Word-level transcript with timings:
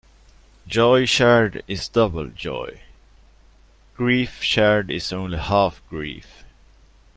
Joy 0.65 1.05
shared 1.05 1.61
is 1.67 1.87
double 1.87 2.29
joy; 2.29 2.81
grief 3.95 4.41
shared 4.41 4.89
is 4.89 5.13
only 5.13 5.37
half 5.37 5.79
grief. 5.89 6.43